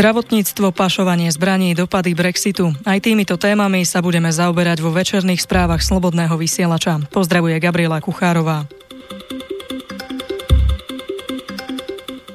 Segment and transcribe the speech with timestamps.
[0.00, 2.72] Zdravotníctvo, pašovanie zbraní, dopady Brexitu.
[2.88, 7.04] Aj týmito témami sa budeme zaoberať vo večerných správach Slobodného vysielača.
[7.12, 8.64] Pozdravuje Gabriela Kuchárová.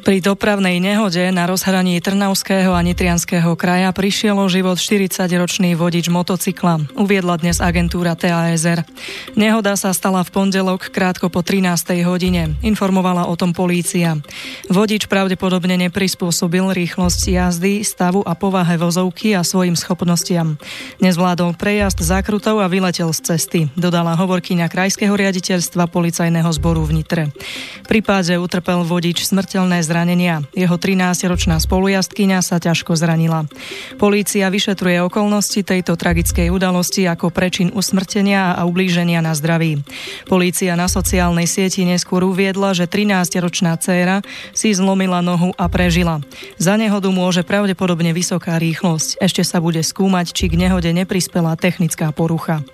[0.06, 6.94] Pri dopravnej nehode na rozhraní Trnavského a Nitrianského kraja prišiel o život 40-ročný vodič motocykla,
[6.94, 8.86] uviedla dnes agentúra TASR.
[9.34, 12.06] Nehoda sa stala v pondelok krátko po 13.
[12.06, 14.22] hodine, informovala o tom polícia.
[14.70, 20.62] Vodič pravdepodobne neprispôsobil rýchlosť jazdy, stavu a povahe vozovky a svojim schopnostiam.
[21.02, 27.24] Nezvládol prejazd zákrutov a vyletel z cesty, dodala hovorkyňa Krajského riaditeľstva policajného zboru v Nitre.
[27.90, 30.44] Pri páde utrpel vodič smrteľné zranenie zranenia.
[30.52, 33.48] Jeho 13-ročná spolujazdkyňa sa ťažko zranila.
[33.96, 39.80] Polícia vyšetruje okolnosti tejto tragickej udalosti ako prečin usmrtenia a ublíženia na zdraví.
[40.28, 44.20] Polícia na sociálnej sieti neskôr uviedla, že 13-ročná dcéra
[44.52, 46.20] si zlomila nohu a prežila.
[46.60, 49.24] Za nehodu môže pravdepodobne vysoká rýchlosť.
[49.24, 52.68] Ešte sa bude skúmať, či k nehode neprispela technická porucha.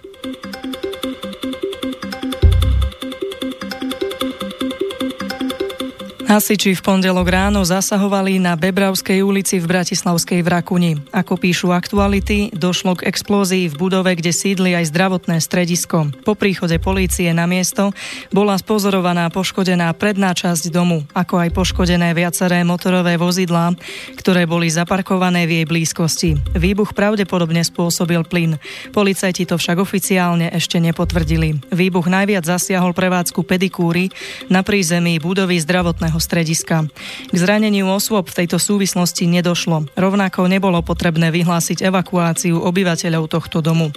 [6.32, 10.96] Hasiči v pondelok ráno zasahovali na Bebravskej ulici v Bratislavskej Vrakuni.
[11.12, 16.08] Ako píšu aktuality, došlo k explózii v budove, kde sídli aj zdravotné stredisko.
[16.24, 17.92] Po príchode polície na miesto
[18.32, 23.76] bola spozorovaná poškodená predná časť domu, ako aj poškodené viaceré motorové vozidlá,
[24.16, 26.40] ktoré boli zaparkované v jej blízkosti.
[26.56, 28.56] Výbuch pravdepodobne spôsobil plyn.
[28.96, 31.76] Policajti to však oficiálne ešte nepotvrdili.
[31.76, 34.08] Výbuch najviac zasiahol prevádzku pedikúry
[34.48, 36.86] na prízemí budovy zdravotného strediska.
[37.28, 39.90] K zraneniu osôb v tejto súvislosti nedošlo.
[39.98, 43.90] Rovnako nebolo potrebné vyhlásiť evakuáciu obyvateľov tohto domu.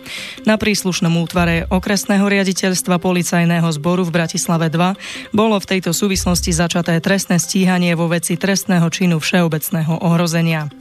[0.48, 6.96] Na príslušnom útvare okresného riaditeľstva policajného zboru v Bratislave 2 bolo v tejto súvislosti začaté
[7.04, 10.72] trestné stíhanie vo veci trestného činu všeobecného ohrozenia.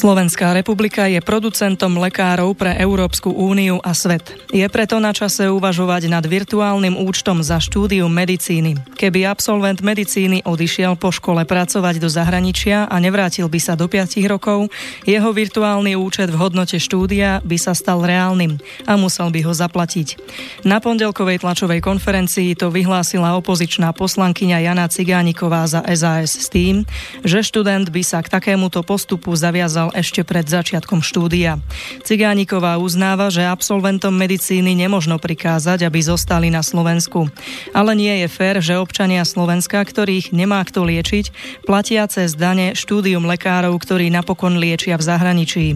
[0.00, 4.32] Slovenská republika je producentom lekárov pre Európsku úniu a svet.
[4.48, 8.80] Je preto na čase uvažovať nad virtuálnym účtom za štúdium medicíny.
[8.96, 14.16] Keby absolvent medicíny odišiel po škole pracovať do zahraničia a nevrátil by sa do 5
[14.24, 14.72] rokov,
[15.04, 18.56] jeho virtuálny účet v hodnote štúdia by sa stal reálnym
[18.88, 20.16] a musel by ho zaplatiť.
[20.64, 26.88] Na pondelkovej tlačovej konferencii to vyhlásila opozičná poslankyňa Jana Cigániková za SAS s tým,
[27.20, 31.58] že študent by sa k takémuto postupu zaviazal ešte pred začiatkom štúdia.
[32.06, 37.26] Cigániková uznáva, že absolventom medicíny nemožno prikázať, aby zostali na Slovensku.
[37.74, 41.34] Ale nie je fér, že občania Slovenska, ktorých nemá kto liečiť,
[41.66, 45.66] platia cez dane štúdium lekárov, ktorí napokon liečia v zahraničí.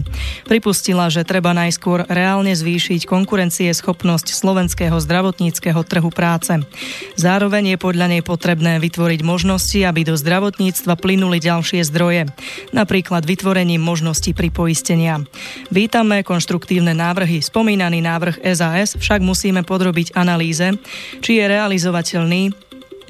[0.47, 6.55] Pripustila, že treba najskôr reálne zvýšiť konkurencieschopnosť slovenského zdravotníckého trhu práce.
[7.19, 12.31] Zároveň je podľa nej potrebné vytvoriť možnosti, aby do zdravotníctva plynuli ďalšie zdroje.
[12.71, 15.17] Napríklad vytvorením možnosti možnosti pripoistenia.
[15.73, 17.41] Vítame konštruktívne návrhy.
[17.41, 20.77] Spomínaný návrh SAS však musíme podrobiť analýze,
[21.25, 22.53] či je realizovateľný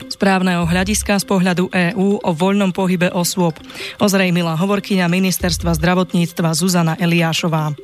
[0.08, 3.60] správneho hľadiska z pohľadu EÚ o voľnom pohybe osôb,
[4.00, 7.76] ozrejmila hovorkyňa ministerstva zdravotníctva Zuzana Eliášová.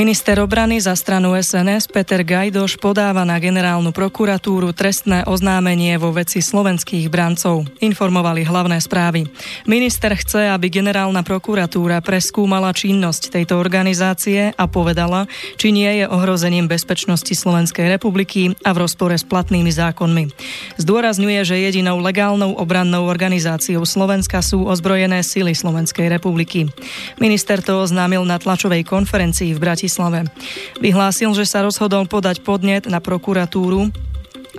[0.00, 6.40] Minister obrany za stranu SNS Peter Gajdoš podáva na generálnu prokuratúru trestné oznámenie vo veci
[6.40, 9.28] slovenských brancov, informovali hlavné správy.
[9.68, 15.28] Minister chce, aby generálna prokuratúra preskúmala činnosť tejto organizácie a povedala,
[15.60, 20.32] či nie je ohrozením bezpečnosti Slovenskej republiky a v rozpore s platnými zákonmi.
[20.80, 26.72] Zdôrazňuje, že jedinou legálnou obrannou organizáciou Slovenska sú ozbrojené sily Slovenskej republiky.
[27.20, 30.30] Minister to oznámil na tlačovej konferencii v Bratislave Bratislave.
[30.78, 33.90] Vyhlásil, že sa rozhodol podať podnet na prokuratúru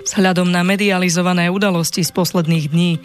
[0.02, 2.98] Vzhľadom na medializované udalosti z posledných dní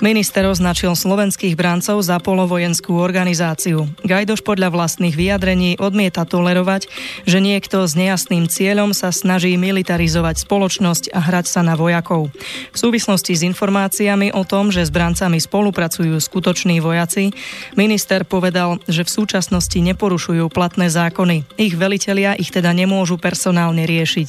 [0.00, 3.84] minister označil slovenských brancov za polovojenskú organizáciu.
[4.00, 6.88] Gajdoš podľa vlastných vyjadrení odmieta tolerovať,
[7.28, 12.32] že niekto s nejasným cieľom sa snaží militarizovať spoločnosť a hrať sa na vojakov.
[12.72, 17.28] V súvislosti s informáciami o tom, že s brancami spolupracujú skutoční vojaci,
[17.76, 21.44] minister povedal, že v súčasnosti neporušujú platné zákony.
[21.60, 24.28] Ich velitelia ich teda nemôžu personálne riešiť.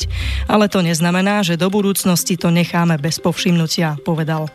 [0.51, 4.50] Ale to neznamená, že do budúcnosti budúcnosti to necháme bez povšimnutia, povedal.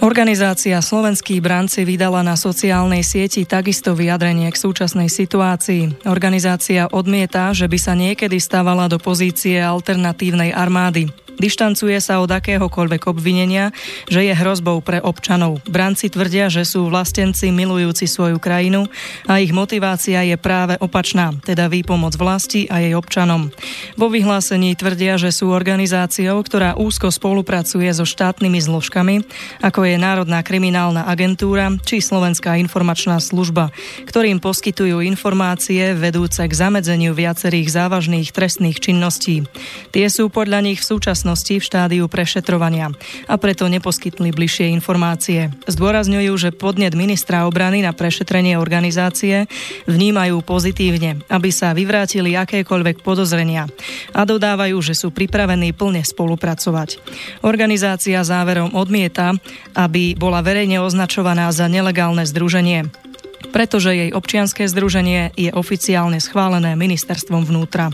[0.00, 6.08] Organizácia Slovenskí branci vydala na sociálnej sieti takisto vyjadrenie k súčasnej situácii.
[6.08, 11.27] Organizácia odmieta, že by sa niekedy stávala do pozície alternatívnej armády.
[11.38, 13.70] Dištancuje sa od akéhokoľvek obvinenia,
[14.10, 15.62] že je hrozbou pre občanov.
[15.70, 18.90] Branci tvrdia, že sú vlastenci milujúci svoju krajinu
[19.30, 23.54] a ich motivácia je práve opačná, teda výpomoc vlasti a jej občanom.
[23.94, 29.22] Vo vyhlásení tvrdia, že sú organizáciou, ktorá úzko spolupracuje so štátnymi zložkami,
[29.62, 33.70] ako je Národná kriminálna agentúra či Slovenská informačná služba,
[34.10, 39.46] ktorým poskytujú informácie vedúce k zamedzeniu viacerých závažných trestných činností.
[39.94, 42.94] Tie sú podľa nich v súčasnosti v štádiu prešetrovania
[43.26, 45.52] a preto neposkytli bližšie informácie.
[45.66, 49.50] Zdôrazňujú, že podnet ministra obrany na prešetrenie organizácie
[49.84, 53.66] vnímajú pozitívne, aby sa vyvrátili akékoľvek podozrenia
[54.14, 57.02] a dodávajú, že sú pripravení plne spolupracovať.
[57.42, 59.34] Organizácia záverom odmieta,
[59.74, 63.08] aby bola verejne označovaná za nelegálne združenie
[63.48, 67.90] pretože jej občianské združenie je oficiálne schválené ministerstvom vnútra.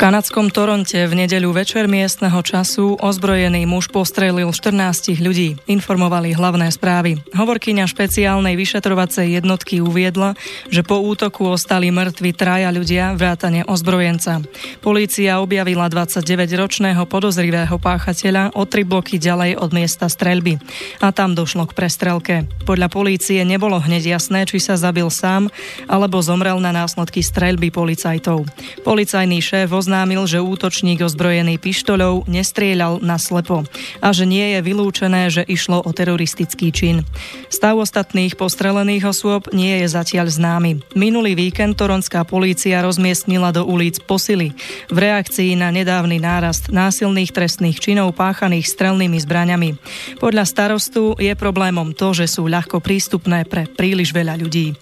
[0.00, 7.20] Kanadskom Toronte v nedeľu večer miestneho času ozbrojený muž postrelil 14 ľudí, informovali hlavné správy.
[7.36, 10.40] Hovorkyňa špeciálnej vyšetrovacej jednotky uviedla,
[10.72, 14.40] že po útoku ostali mŕtvi traja ľudia, vrátane ozbrojenca.
[14.80, 20.56] Polícia objavila 29-ročného podozrivého páchateľa o tri bloky ďalej od miesta streľby
[21.04, 22.48] a tam došlo k prestrelke.
[22.64, 25.52] Podľa polície nebolo hneď jasné, či sa zabil sám
[25.92, 28.48] alebo zomrel na následky streľby policajtov.
[28.80, 33.66] Policajný šéf oznámil, že útočník ozbrojený pištoľou nestrieľal na slepo
[33.98, 37.02] a že nie je vylúčené, že išlo o teroristický čin.
[37.50, 40.78] Stav ostatných postrelených osôb nie je zatiaľ známy.
[40.94, 44.54] Minulý víkend toronská polícia rozmiestnila do ulic posily
[44.94, 49.74] v reakcii na nedávny nárast násilných trestných činov páchaných strelnými zbraňami.
[50.22, 54.78] Podľa starostu je problémom to, že sú ľahko prístupné pre príliš veľa ľudí.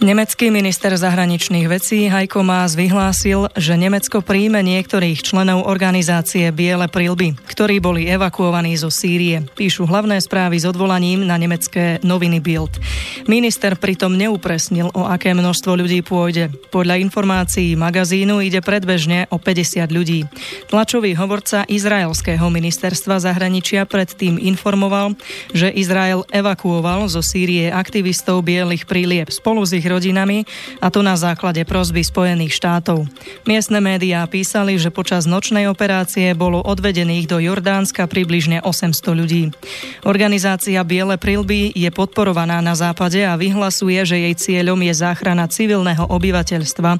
[0.00, 7.36] Nemecký minister zahraničných vecí Heiko Maas vyhlásil, že Nemecko príjme niektorých členov organizácie Biele prilby,
[7.36, 9.44] ktorí boli evakuovaní zo Sýrie.
[9.52, 12.80] Píšu hlavné správy s odvolaním na nemecké noviny Bild.
[13.28, 16.48] Minister pritom neupresnil, o aké množstvo ľudí pôjde.
[16.72, 20.24] Podľa informácií magazínu ide predbežne o 50 ľudí.
[20.72, 25.12] Tlačový hovorca izraelského ministerstva zahraničia predtým informoval,
[25.52, 30.46] že Izrael evakuoval zo Sýrie aktivistov Bielých prílieb spolu s ich rodinami
[30.78, 33.10] a to na základe prozby Spojených štátov.
[33.44, 39.50] Miestne médiá písali, že počas nočnej operácie bolo odvedených do Jordánska približne 800 ľudí.
[40.06, 46.06] Organizácia Biele prilby je podporovaná na západe a vyhlasuje, že jej cieľom je záchrana civilného
[46.06, 46.90] obyvateľstva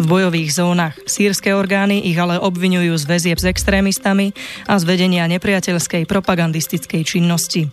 [0.00, 0.94] v bojových zónach.
[1.04, 4.32] Sýrske orgány ich ale obvinujú z väzieb s extrémistami
[4.64, 7.68] a z vedenia nepriateľskej propagandistickej činnosti.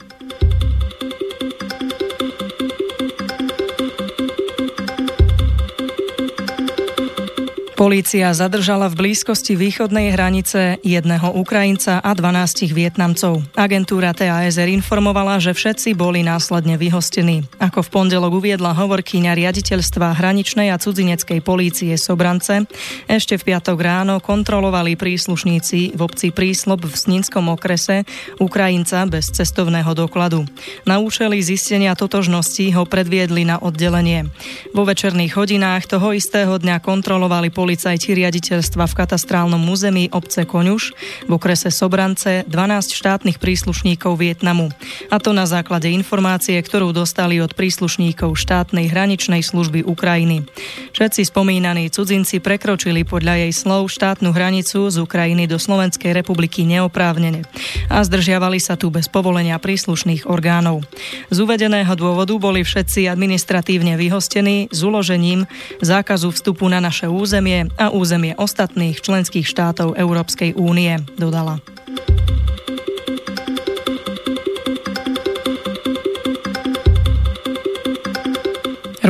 [7.75, 13.43] Polícia zadržala v blízkosti východnej hranice jedného Ukrajinca a 12 Vietnamcov.
[13.51, 17.43] Agentúra TASR informovala, že všetci boli následne vyhostení.
[17.59, 22.63] Ako v pondelok uviedla hovorkyňa riaditeľstva hraničnej a cudzineckej polície Sobrance,
[23.11, 28.07] ešte v piatok ráno kontrolovali príslušníci v obci Príslob v Snínskom okrese
[28.39, 30.47] Ukrajinca bez cestovného dokladu.
[30.87, 34.31] Na účely zistenia totožnosti ho predviedli na oddelenie.
[34.71, 40.93] Vo večerných hodinách toho istého dňa kontrolovali policajti riaditeľstva v katastrálnom území obce Koňuš
[41.25, 44.69] v okrese Sobrance 12 štátnych príslušníkov Vietnamu.
[45.09, 50.45] A to na základe informácie, ktorú dostali od príslušníkov štátnej hraničnej služby Ukrajiny.
[50.93, 57.49] Všetci spomínaní cudzinci prekročili podľa jej slov štátnu hranicu z Ukrajiny do Slovenskej republiky neoprávnene
[57.89, 60.85] a zdržiavali sa tu bez povolenia príslušných orgánov.
[61.33, 65.49] Z uvedeného dôvodu boli všetci administratívne vyhostení s uložením
[65.81, 71.63] zákazu vstupu na naše územie územie a územie ostatných členských štátov Európskej únie, dodala.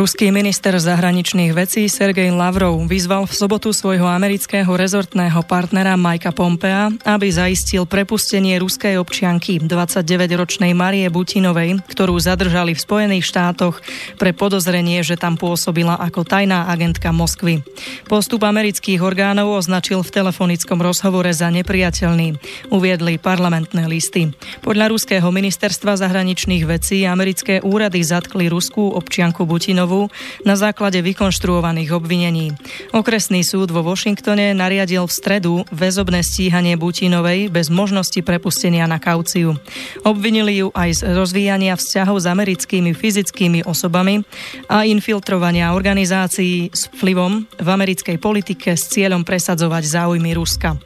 [0.05, 6.93] Ruský minister zahraničných vecí Sergej Lavrov vyzval v sobotu svojho amerického rezortného partnera Majka Pompea,
[7.09, 13.81] aby zaistil prepustenie ruskej občianky 29-ročnej Marie Butinovej, ktorú zadržali v Spojených štátoch
[14.21, 17.65] pre podozrenie, že tam pôsobila ako tajná agentka Moskvy.
[18.05, 22.37] Postup amerických orgánov označil v telefonickom rozhovore za nepriateľný,
[22.69, 24.29] uviedli parlamentné listy.
[24.61, 30.11] Podľa ruského ministerstva zahraničných vecí americké úrady zatkli ruskú občianku Butinovú ústavu
[30.43, 32.53] na základe vykonštruovaných obvinení.
[32.91, 39.55] Okresný súd vo Washingtone nariadil v stredu väzobné stíhanie Butinovej bez možnosti prepustenia na kauciu.
[40.03, 44.21] Obvinili ju aj z rozvíjania vzťahov s americkými fyzickými osobami
[44.69, 50.77] a infiltrovania organizácií s vplyvom v americkej politike s cieľom presadzovať záujmy Ruska.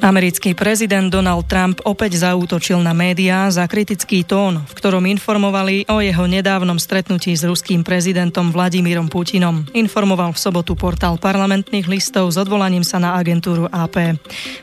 [0.00, 6.00] Americký prezident Donald Trump opäť zaútočil na médiá za kritický tón, v ktorom informovali o
[6.00, 9.68] jeho nedávnom stretnutí s ruským prezidentom Vladimírom Putinom.
[9.76, 14.16] Informoval v sobotu portál parlamentných listov s odvolaním sa na agentúru AP.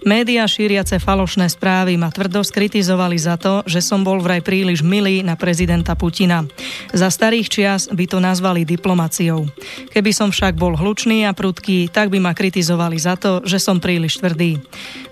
[0.09, 5.21] Média šíriace falošné správy ma tvrdo skritizovali za to, že som bol vraj príliš milý
[5.21, 6.49] na prezidenta Putina.
[6.97, 9.45] Za starých čias by to nazvali diplomáciou.
[9.93, 13.77] Keby som však bol hlučný a prudký, tak by ma kritizovali za to, že som
[13.77, 14.57] príliš tvrdý.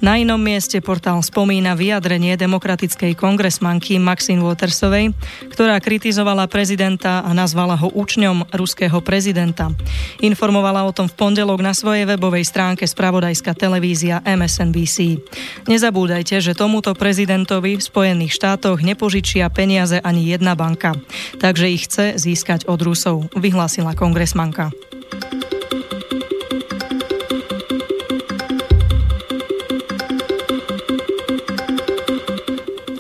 [0.02, 5.12] Na na inom mieste portál spomína vyjadrenie demokratickej kongresmanky Maxine Watersovej,
[5.52, 9.76] ktorá kritizovala prezidenta a nazvala ho učňom ruského prezidenta.
[10.24, 15.20] Informovala o tom v pondelok na svojej webovej stránke spravodajská televízia MSNBC.
[15.68, 20.96] Nezabúdajte, že tomuto prezidentovi v Spojených štátoch nepožičia peniaze ani jedna banka,
[21.44, 24.72] takže ich chce získať od Rusov, vyhlásila kongresmanka.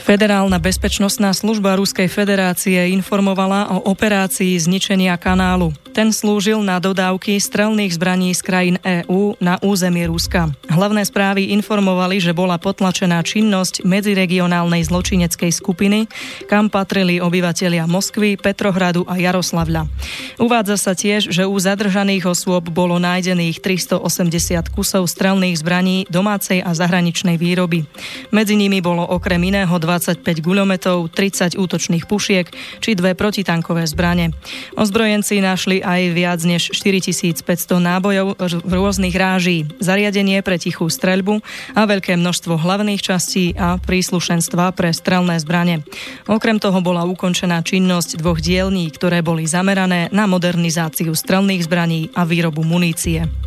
[0.06, 5.74] Federálna bezpečnostná služba Ruskej federácie informovala o operácii zničenia kanálu.
[5.96, 10.52] Ten slúžil na dodávky strelných zbraní z krajín EÚ na územie Ruska.
[10.68, 16.12] Hlavné správy informovali, že bola potlačená činnosť medziregionálnej zločineckej skupiny,
[16.52, 19.88] kam patrili obyvatelia Moskvy, Petrohradu a Jaroslavľa.
[20.36, 26.76] Uvádza sa tiež, že u zadržaných osôb bolo nájdených 380 kusov strelných zbraní domácej a
[26.76, 27.88] zahraničnej výroby.
[28.36, 32.52] Medzi nimi bolo okrem iného 25 guľometov, 30 útočných pušiek
[32.84, 34.36] či dve protitankové zbrane.
[34.76, 37.40] Ozbrojenci našli aj viac než 4500
[37.80, 41.40] nábojov v rôznych ráží, zariadenie pre tichú streľbu
[41.80, 45.88] a veľké množstvo hlavných častí a príslušenstva pre strelné zbrane.
[46.28, 52.28] Okrem toho bola ukončená činnosť dvoch dielní, ktoré boli zamerané na modernizáciu strelných zbraní a
[52.28, 53.45] výrobu munície.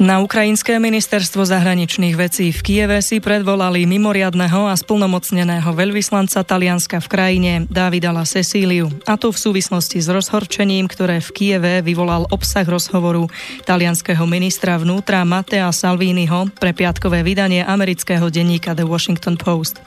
[0.00, 7.10] Na ukrajinské ministerstvo zahraničných vecí v Kieve si predvolali mimoriadného a splnomocneného veľvyslanca Talianska v
[7.12, 8.88] krajine Dávidala Cecíliu.
[9.04, 13.28] A to v súvislosti s rozhorčením, ktoré v Kieve vyvolal obsah rozhovoru
[13.68, 19.84] talianského ministra vnútra Matea Salviniho pre piatkové vydanie amerického denníka The Washington Post.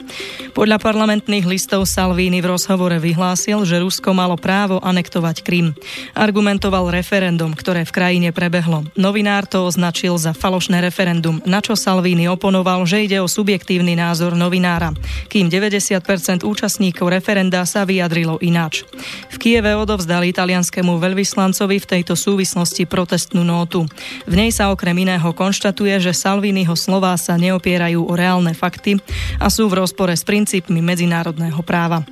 [0.54, 5.74] Podľa parlamentných listov Salvini v rozhovore vyhlásil, že Rusko malo právo anektovať Krym.
[6.14, 8.86] Argumentoval referendum, ktoré v krajine prebehlo.
[8.94, 13.96] Novinár to označil označil za falošné referendum, na čo Salvini oponoval, že ide o subjektívny
[13.96, 14.92] názor novinára,
[15.32, 18.84] kým 90% účastníkov referenda sa vyjadrilo ináč.
[19.32, 23.88] V Kieve odovzdali italianskému veľvyslancovi v tejto súvislosti protestnú nótu.
[24.28, 29.00] V nej sa okrem iného konštatuje, že Salviniho slová sa neopierajú o reálne fakty
[29.40, 32.04] a sú v rozpore s princípmi medzinárodného práva.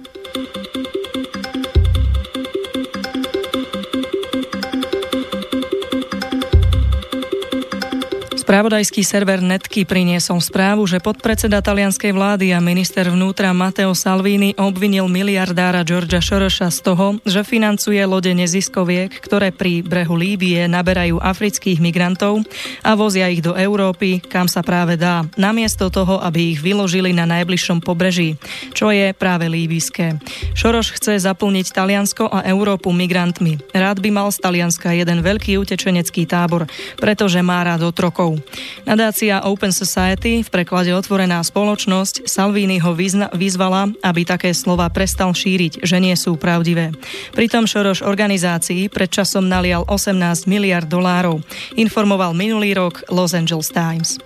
[8.53, 15.09] Spravodajský server Netky priniesol správu, že podpredseda talianskej vlády a minister vnútra Matteo Salvini obvinil
[15.09, 21.81] miliardára Georgia Sorosa z toho, že financuje lode neziskoviek, ktoré pri brehu Líbie naberajú afrických
[21.81, 22.45] migrantov
[22.85, 27.25] a vozia ich do Európy, kam sa práve dá, namiesto toho, aby ich vyložili na
[27.25, 28.37] najbližšom pobreží,
[28.77, 30.21] čo je práve líbyské.
[30.53, 33.73] Šoroš chce zaplniť Taliansko a Európu migrantmi.
[33.73, 36.69] Rád by mal z Talianska jeden veľký utečenecký tábor,
[37.01, 38.42] pretože má rád otrokov.
[38.85, 42.93] Nadácia Open Society, v preklade Otvorená spoločnosť, Salvini ho
[43.33, 46.93] vyzvala, aby také slova prestal šíriť, že nie sú pravdivé.
[47.33, 51.41] Pritom Šoroš organizácii predčasom nalial 18 miliard dolárov,
[51.79, 54.21] informoval minulý rok Los Angeles Times.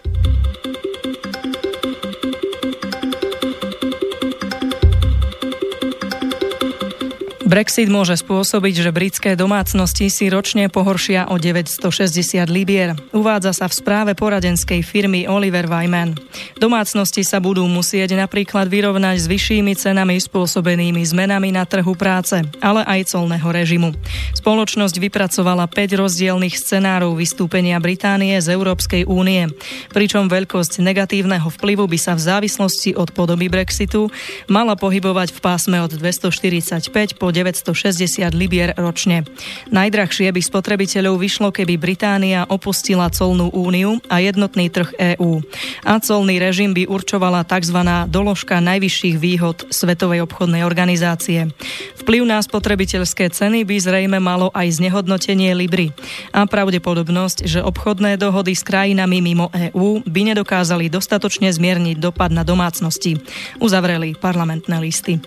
[7.47, 12.99] Brexit môže spôsobiť, že britské domácnosti si ročne pohoršia o 960 libier.
[13.15, 16.19] Uvádza sa v správe poradenskej firmy Oliver Wyman.
[16.59, 22.83] Domácnosti sa budú musieť napríklad vyrovnať s vyššími cenami spôsobenými zmenami na trhu práce, ale
[22.83, 23.95] aj colného režimu.
[24.35, 29.47] Spoločnosť vypracovala 5 rozdielných scenárov vystúpenia Británie z Európskej únie,
[29.95, 34.11] pričom veľkosť negatívneho vplyvu by sa v závislosti od podoby Brexitu
[34.51, 39.29] mala pohybovať v pásme od 245 po 960 libier ročne.
[39.69, 45.45] Najdrahšie by spotrebiteľov vyšlo, keby Británia opustila colnú úniu a jednotný trh EÚ.
[45.85, 47.77] A colný režim by určovala tzv.
[48.09, 51.53] doložka najvyšších výhod Svetovej obchodnej organizácie.
[52.01, 55.93] Vplyv na spotrebiteľské ceny by zrejme malo aj znehodnotenie Libry
[56.33, 62.47] a pravdepodobnosť, že obchodné dohody s krajinami mimo EÚ by nedokázali dostatočne zmierniť dopad na
[62.47, 63.19] domácnosti.
[63.59, 65.19] Uzavreli parlamentné listy.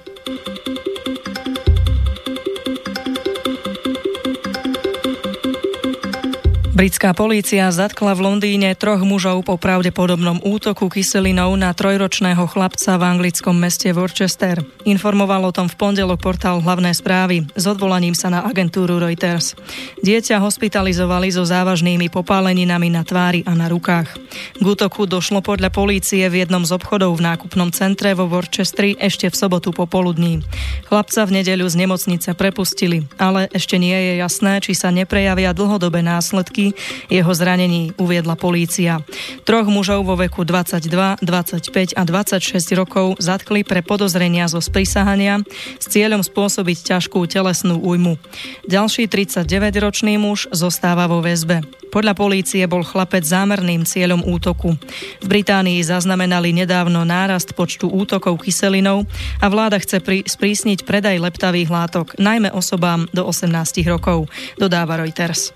[6.80, 13.04] Britská polícia zatkla v Londýne troch mužov po pravdepodobnom útoku kyselinou na trojročného chlapca v
[13.04, 14.64] anglickom meste Worcester.
[14.88, 19.60] Informoval o tom v pondelok portál hlavné správy s odvolaním sa na agentúru Reuters.
[20.00, 24.16] Dieťa hospitalizovali so závažnými popáleninami na tvári a na rukách.
[24.56, 29.28] K útoku došlo podľa polície v jednom z obchodov v nákupnom centre vo Worcesteri ešte
[29.28, 30.48] v sobotu popoludní.
[30.88, 36.00] Chlapca v nedeľu z nemocnice prepustili, ale ešte nie je jasné, či sa neprejavia dlhodobé
[36.00, 36.69] následky
[37.08, 39.02] jeho zranení, uviedla polícia.
[39.44, 45.42] Troch mužov vo veku 22, 25 a 26 rokov zatkli pre podozrenia zo sprísahania
[45.78, 48.18] s cieľom spôsobiť ťažkú telesnú újmu.
[48.66, 51.66] Ďalší 39-ročný muž zostáva vo väzbe.
[51.90, 54.78] Podľa polície bol chlapec zámerným cieľom útoku.
[55.20, 59.10] V Británii zaznamenali nedávno nárast počtu útokov kyselinou
[59.42, 64.30] a vláda chce pri, sprísniť predaj leptavých látok, najmä osobám do 18 rokov,
[64.62, 65.50] dodáva Reuters.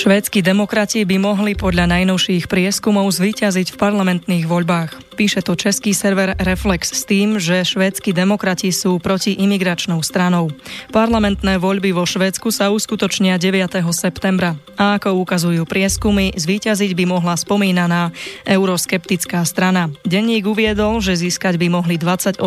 [0.00, 5.10] Švédsky demokrati by mohli podľa najnovších prieskumov zvíťaziť v parlamentných voľbách.
[5.20, 10.48] Píše to český server Reflex s tým, že švédsky demokrati sú proti imigračnou stranou.
[10.88, 13.76] Parlamentné voľby vo Švédsku sa uskutočnia 9.
[13.92, 18.16] septembra a ako ukazujú prieskumy, zvíťaziť by mohla spomínaná
[18.48, 19.92] euroskeptická strana.
[20.08, 22.40] Denník uviedol, že získať by mohli 28%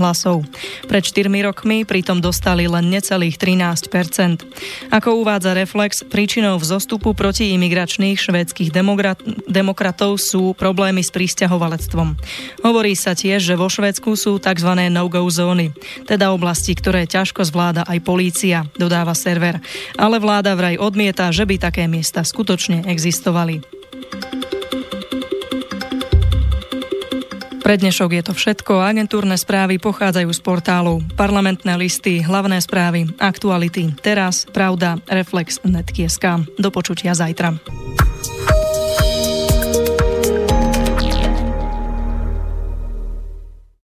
[0.00, 0.48] hlasov.
[0.88, 4.48] Pred 4 rokmi pritom dostali len necelých 13%.
[4.88, 8.70] Ako uvádza Reflex, príčinou vzostupu proti imigračných švédskych
[9.50, 12.14] demokratov sú problémy s pristahovalectvom.
[12.62, 14.70] Hovorí sa tiež, že vo Švedsku sú tzv.
[14.86, 15.74] no-go zóny,
[16.06, 19.58] teda oblasti, ktoré ťažko zvláda aj polícia, dodáva server.
[19.98, 23.66] Ale vláda vraj odmieta, že by také miesta skutočne existovali.
[27.70, 28.82] Pre dnešok je to všetko.
[28.82, 36.42] Agentúrne správy pochádzajú z portálov Parlamentné listy, hlavné správy, aktuality, teraz, pravda, reflex, netkieská.
[36.58, 37.54] Do počutia zajtra.